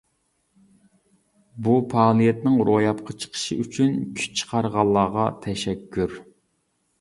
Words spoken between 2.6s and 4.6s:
روياپقا چىقىشى ئۈچۈن كۈچ